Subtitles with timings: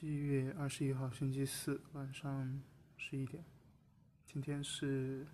[0.00, 2.62] 七月二十一号星期四晚上
[2.96, 3.44] 十一点，
[4.24, 5.26] 今天是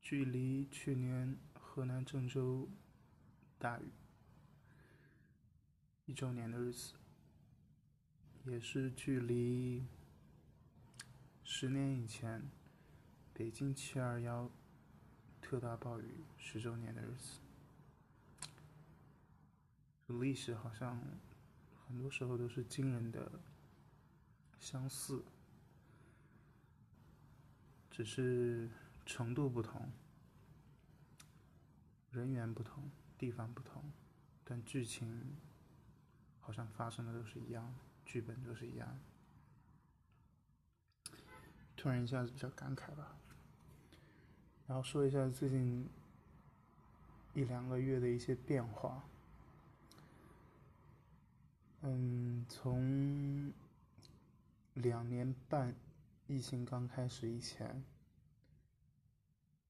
[0.00, 2.66] 距离去年河南郑州
[3.58, 3.92] 大雨
[6.06, 6.94] 一周年的日子，
[8.46, 9.84] 也是距离
[11.42, 12.48] 十年以前
[13.34, 14.50] 北京七二幺
[15.42, 17.40] 特大暴雨十周年的日子。
[20.06, 20.98] 历史好像。
[21.86, 23.30] 很多时候都是惊人的
[24.58, 25.24] 相似，
[27.90, 28.68] 只是
[29.06, 29.92] 程度不同、
[32.10, 33.92] 人员不同、地方不同，
[34.44, 35.36] 但剧情
[36.40, 38.98] 好像发生的都是一样，剧本都是一样。
[41.76, 43.16] 突然一下子比较感慨吧，
[44.66, 45.86] 然后说一下最近
[47.34, 49.04] 一两个月的一些变化。
[51.86, 53.52] 嗯，从
[54.72, 55.74] 两年半
[56.26, 57.84] 疫情刚开始以前，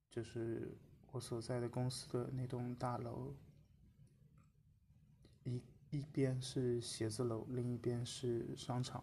[0.09, 0.79] 就是
[1.11, 3.35] 我所在的公司的那栋大楼，
[5.43, 9.03] 一一边是写字楼，另一边是商场。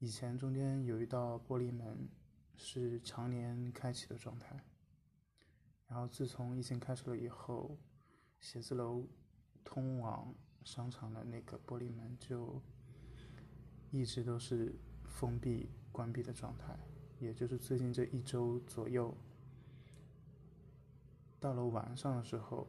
[0.00, 2.06] 以前中间有一道玻璃门
[2.58, 4.62] 是常年开启的状态，
[5.86, 7.78] 然后自从疫情开始了以后，
[8.38, 9.06] 写字楼
[9.64, 10.34] 通往。
[10.64, 12.60] 商场的那个玻璃门就
[13.90, 16.74] 一直都是封闭、关闭的状态，
[17.20, 19.14] 也就是最近这一周左右，
[21.38, 22.66] 到了晚上的时候，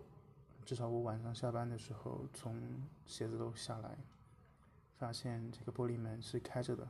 [0.66, 2.62] 至少我晚上下班的时候从
[3.06, 3.98] 写字楼下来，
[4.98, 6.88] 发现这个玻璃门是开着的。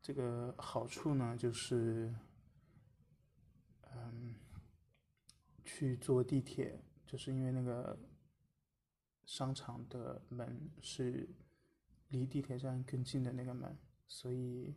[0.00, 2.12] 这个好处呢，就是，
[3.94, 4.34] 嗯，
[5.64, 7.96] 去坐地铁，就是因为那个。
[9.32, 11.26] 商场的门是
[12.08, 13.74] 离地铁站更近的那个门，
[14.06, 14.74] 所以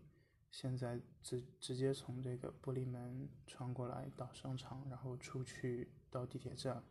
[0.50, 6.82] 现在直直接从这个玻璃门穿过来到商场，然后出去到地铁站，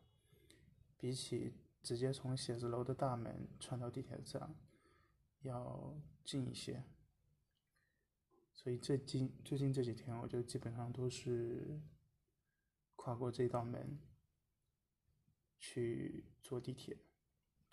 [0.98, 4.54] 比起直接从写字楼的大门穿到地铁站
[5.40, 6.84] 要近一些。
[8.52, 11.80] 所以最近最近这几天，我就基本上都是
[12.94, 13.98] 跨过这道门
[15.58, 16.98] 去坐地铁。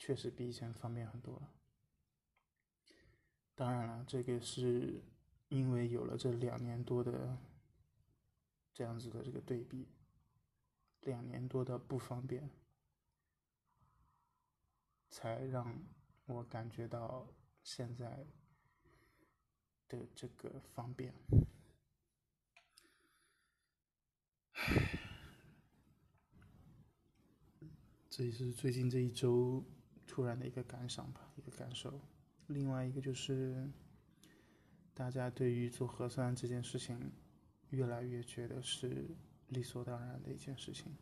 [0.02, 1.54] 确实比以前方便很多了。
[3.54, 5.00] 当然了，这个是
[5.50, 7.38] 因为有了这两年多的
[8.74, 9.88] 这样子的这个对比，
[11.02, 12.50] 两年多的不方便，
[15.12, 15.80] 才让
[16.26, 17.28] 我感觉到
[17.62, 18.26] 现在
[19.88, 21.14] 的这个方便。
[24.54, 24.98] 唉，
[28.10, 29.64] 这也是最近这一周。
[30.12, 31.98] 突然的一个感想吧，一个感受。
[32.48, 33.66] 另外一个就是，
[34.94, 37.14] 大家对于做核酸这件事情，
[37.70, 39.08] 越来越觉得是
[39.48, 40.94] 理所当然的一件事情，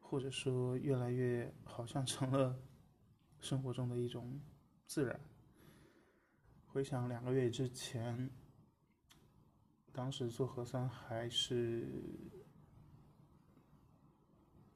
[0.00, 2.58] 或者说越来越好像成了
[3.40, 4.40] 生活中的一种
[4.86, 5.20] 自然。
[6.64, 8.30] 回想两个月之前，
[9.92, 11.86] 当时做核酸还是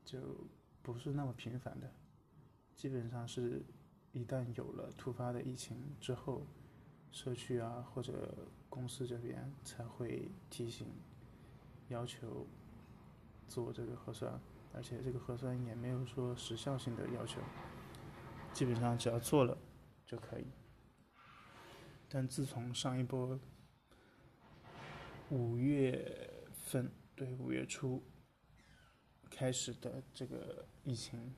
[0.05, 0.47] 就
[0.83, 1.91] 不是那么频繁的。
[2.75, 3.63] 基本上是，
[4.13, 6.47] 一旦有了突发的疫情之后，
[7.13, 8.35] 社区啊或者
[8.69, 10.89] 公司这边才会提醒，
[11.89, 12.47] 要求
[13.47, 14.41] 做这个核酸，
[14.75, 17.41] 而且这个核酸也没有说时效性的要求，
[18.53, 19.57] 基本上只要做了
[20.05, 20.47] 就可以。
[22.09, 23.39] 但自从上一波
[25.31, 28.03] 五月份对五月初
[29.31, 31.33] 开始的这个疫情。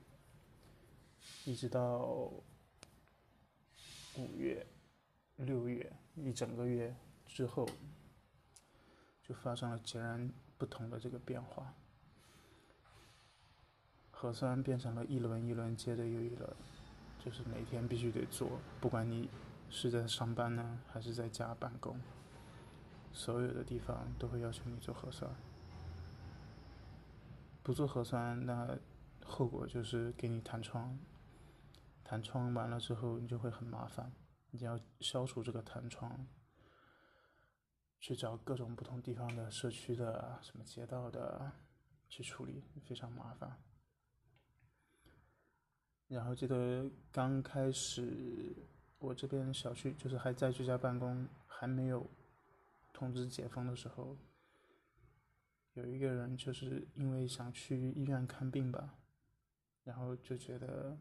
[1.45, 1.99] 一直到
[4.17, 4.67] 五月、
[5.37, 6.95] 六月一整个月
[7.27, 7.69] 之后，
[9.23, 11.75] 就发生了截然不同的这个变化。
[14.11, 16.57] 核酸变成了一轮一轮接着又一轮，
[17.23, 19.29] 就是每天必须得做，不管你
[19.69, 22.01] 是在上班呢，还是在家办公，
[23.13, 25.31] 所有的地方都会要求你做核酸。
[27.63, 28.79] 不做核酸，那
[29.25, 30.99] 后果就是给你弹窗。
[32.05, 34.13] 弹窗完了之后，你就会很麻烦，
[34.51, 36.27] 你要消除这个弹窗，
[37.99, 41.51] 去找各种不同地方的社区的什么街道的
[42.11, 43.59] 去处理，非常麻烦。
[46.09, 48.55] 然后记得刚开始
[48.99, 52.07] 我这边小区就是还在居家办公，还没有
[52.93, 54.15] 通知解封的时候，
[55.73, 58.95] 有一个人就是因为想去医院看病吧，
[59.85, 60.99] 然后就觉得。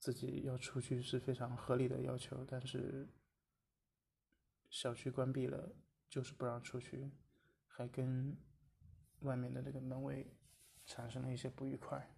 [0.00, 3.06] 自己要出去是非常合理的要求，但是
[4.70, 5.76] 小区关闭了，
[6.08, 7.10] 就是不让出去，
[7.66, 8.34] 还跟
[9.20, 10.34] 外面的那个门卫
[10.86, 12.16] 产生了一些不愉快。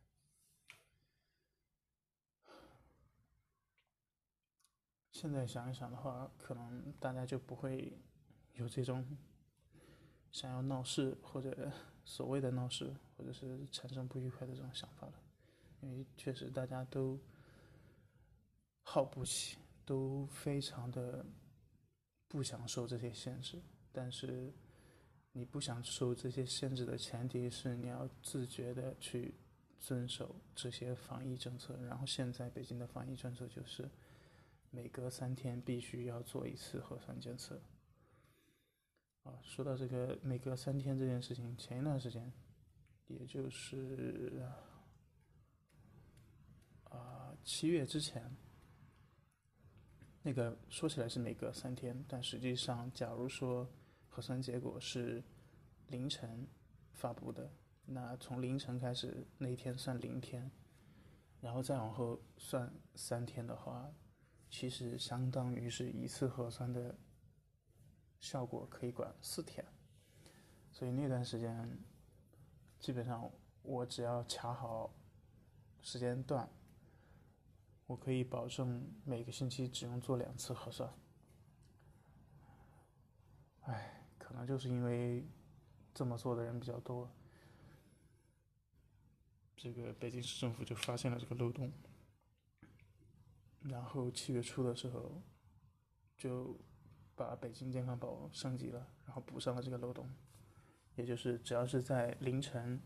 [5.11, 8.01] 现在想一想的话，可能大家就不会
[8.55, 9.05] 有这种
[10.31, 11.73] 想要闹事或者
[12.05, 15.15] 所谓的闹事，或者是产生不愉快的这种想法了，
[15.81, 17.21] 因为确实大家都
[18.83, 21.25] 耗不起，都非常的
[22.29, 23.61] 不想受这些限制。
[23.91, 24.53] 但是
[25.33, 29.35] 你不想受这些限制的前提是你要自觉的去
[29.79, 31.77] 遵守这些防疫政策。
[31.83, 33.91] 然后现在北京的防疫政策就是。
[34.75, 37.61] 每隔三天必须要做一次核酸检测。
[39.23, 42.33] 啊，说到这个每隔三天这件事情，前一段时间，
[43.07, 44.43] 也就是
[46.85, 48.35] 啊七月之前，
[50.23, 53.69] 那个说起来是每隔三天，但实际上，假如说
[54.09, 55.23] 核酸结果是
[55.89, 56.47] 凌晨
[56.93, 57.51] 发布的，
[57.87, 60.51] 那从凌晨开始那一天算零天，
[61.41, 63.93] 然后再往后算三天的话。
[64.55, 66.95] 其实相当于是一次核酸的
[68.21, 69.65] 效果可以管四天，
[70.71, 71.79] 所以那段时间
[72.79, 73.33] 基本上
[73.63, 74.95] 我只要卡好
[75.81, 76.47] 时间段，
[77.87, 80.91] 我可以保证每个星期只用做两次核酸。
[83.63, 85.27] 唉，可能就是因为
[85.95, 87.11] 这么做的人比较多，
[89.57, 91.71] 这个北京市政府就发现了这个漏洞。
[93.61, 95.23] 然后七月初的时候，
[96.17, 96.59] 就
[97.15, 100.09] 把北京健康宝升级了，然后补上了这个漏洞，
[100.97, 102.81] 也就是只要是在凌晨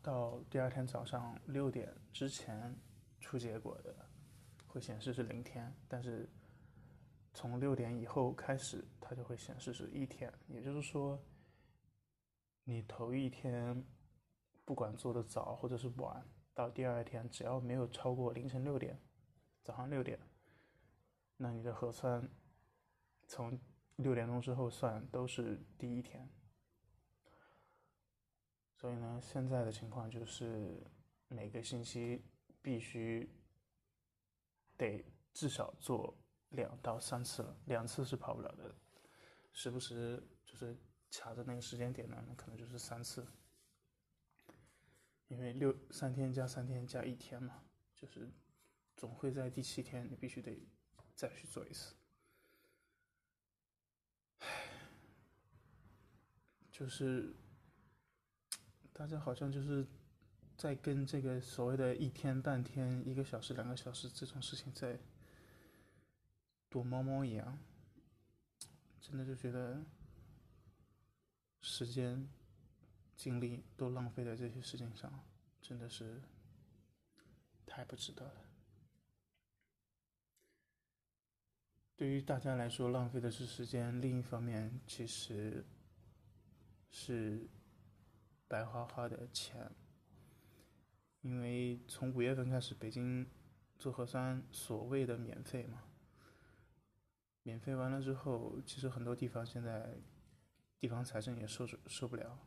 [0.00, 2.74] 到第二天早上六点之前
[3.22, 3.94] 出结果的，
[4.66, 6.28] 会显示是零天，但是
[7.32, 10.30] 从六点以后开始，它就会显示是一天。
[10.48, 11.18] 也就是说，
[12.64, 13.82] 你头一天
[14.64, 19.00] 不管做的早或者是晚，到第二天只要没有超过凌晨六点。
[19.62, 20.18] 早上六点，
[21.36, 22.28] 那你的核酸
[23.28, 23.56] 从
[23.94, 26.28] 六点钟之后算都是第一天。
[28.74, 30.84] 所以呢，现在的情况就是
[31.28, 32.24] 每个星期
[32.62, 33.28] 必须
[34.78, 35.04] 得
[35.34, 36.16] 至少做
[36.50, 38.74] 两到三次了，两次是跑不了的，
[39.52, 40.74] 时不时就是
[41.10, 43.26] 卡着那个时间点呢，那可能就是三次，
[45.28, 47.62] 因为六三天加三天加一天嘛，
[47.94, 48.30] 就是。
[48.94, 50.56] 总会在第七天，你必须得
[51.16, 51.96] 再去做一次。
[54.38, 54.46] 唉，
[56.70, 57.34] 就是
[58.92, 59.84] 大家好像就是
[60.62, 64.96] 在跟这个所谓的一天半天、一个小时、两个小时这种事情在
[66.70, 67.58] 躲猫猫一样，
[69.00, 69.82] 真的就觉得
[71.62, 72.28] 时间、
[73.16, 75.12] 精力都浪费在这些事情上，
[75.60, 76.22] 真的是
[77.66, 78.44] 太不值得了。
[81.96, 85.64] 对于大家来说，浪费的是时间；另一方面，其实
[86.88, 87.48] 是
[88.46, 89.68] 白花花的钱。
[91.22, 93.26] 因为从五月份开始，北京
[93.78, 95.82] 做核酸所谓的免费嘛，
[97.42, 99.96] 免费完了之后，其实很多地方现在
[100.78, 102.38] 地方财政也受受不了，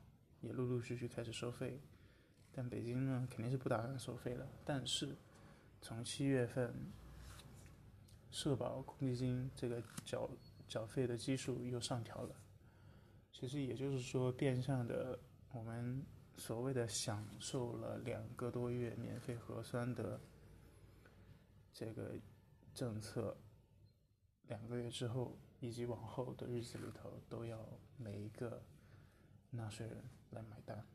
[0.42, 1.82] 也陆陆续续开始收费。
[2.52, 4.48] 但北京呢，肯定是不打算收费了。
[4.64, 5.16] 但是
[5.82, 6.74] 从七月份。
[8.32, 10.30] 社保公积金这个缴
[10.68, 12.36] 缴费的基数又上调了，
[13.32, 15.18] 其实也就是说，变相的
[15.54, 16.06] 我们
[16.38, 20.20] 所谓的享受了两个多月免费核酸的
[21.74, 22.20] 这个
[22.74, 23.38] 政策，
[24.44, 27.66] 两个月之后以及往后的日子里头，都要
[27.98, 28.62] 每一个
[29.50, 30.86] 纳税人来买单，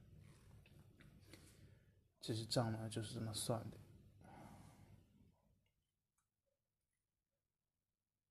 [2.20, 3.76] 这些账呢就是这么算的。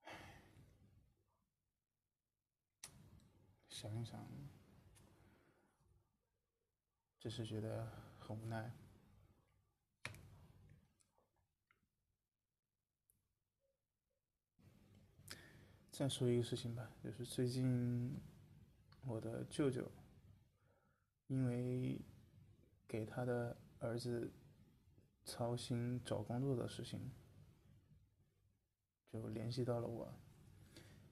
[3.69, 4.25] 想一想，
[7.19, 7.85] 只是觉得
[8.17, 8.71] 很无奈。
[15.91, 18.15] 再说一个事情吧，就是最近
[19.05, 19.91] 我的舅舅
[21.27, 21.99] 因为
[22.87, 24.31] 给他的儿子
[25.25, 27.11] 操心找工作的事情，
[29.11, 30.13] 就联系到了我，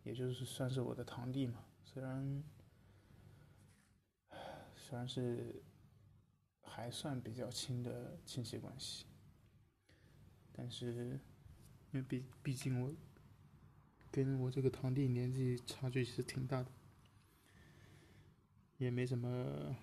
[0.04, 2.42] 也就是算是我的堂弟嘛，虽然。
[4.80, 5.62] 虽然是
[6.78, 9.04] 还算比较亲的亲戚关系，
[10.54, 11.20] 但是
[11.92, 12.94] 因为毕毕竟我
[14.12, 16.70] 跟我这个堂弟年纪差距其实挺大的，
[18.78, 19.76] 也没怎么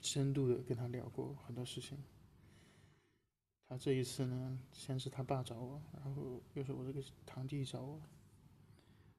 [0.00, 1.96] 深度的跟他聊过很多事情。
[3.68, 8.02] 他这一次呢，先是他爸找我，然后又是我这个堂弟找我。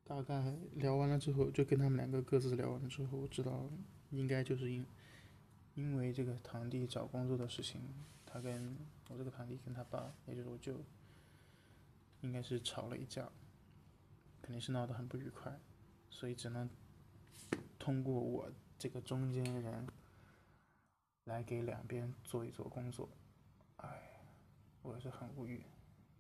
[0.04, 3.72] 大概聊完了之后，就跟他们两个各自聊完了之后，我知道
[4.10, 4.86] 应该就是因
[5.76, 7.82] 因为这个堂弟找工作的事情，
[8.26, 8.76] 他跟
[9.10, 10.80] 我这个堂弟跟他爸，也就是我舅，
[12.22, 13.30] 应该是吵了一架，
[14.42, 15.60] 肯定是闹得很不愉快，
[16.10, 16.70] 所以只能
[17.78, 19.88] 通过我这个中间人
[21.26, 23.10] 来给两边做一做工作。
[23.78, 24.08] 哎。
[24.84, 25.64] 我也是很无语，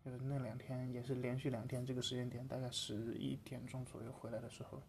[0.05, 4.83] 就是那两天也是连续两天这个时间点，大概十一点钟左右回来的时候，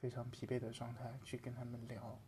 [0.00, 2.20] 非常疲惫的状态去跟他们聊，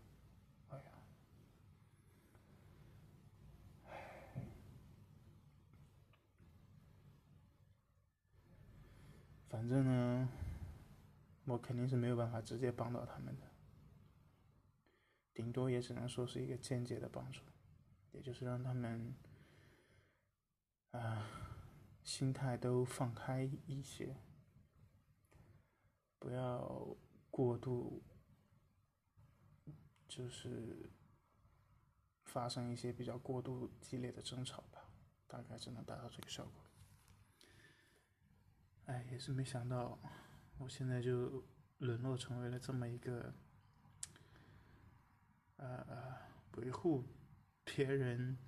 [9.53, 10.29] 反正呢，
[11.45, 13.47] 我肯定是没有办法直接帮到他们的，
[15.35, 17.43] 顶多也只能说是一个间接的帮助，
[18.13, 19.15] 也就是让他们。
[20.93, 21.27] 啊，
[22.03, 24.17] 心态都放开一些，
[26.19, 26.97] 不要
[27.31, 28.03] 过度，
[30.09, 30.91] 就是
[32.25, 34.87] 发生一些比较过度激烈的争吵吧，
[35.27, 36.63] 大概只能达到这个效果。
[38.87, 39.99] 哎，也是没想到，
[40.59, 41.45] 我现在就
[41.79, 43.35] 沦落成为了这么一个，
[45.57, 46.17] 呃，
[46.57, 47.05] 维护
[47.65, 48.39] 别人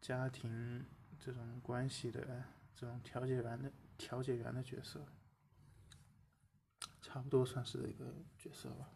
[0.00, 0.86] 家庭。
[1.24, 2.42] 这种关系的
[2.74, 5.06] 这种调解员的调解员的角色，
[7.00, 8.90] 差不多算是一个角色吧。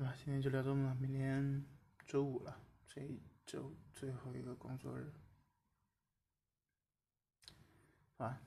[0.00, 1.62] 对吧，今天就聊这么多，明天
[2.06, 5.12] 周五了，这一周最后一个工作日，
[8.16, 8.40] 好吧。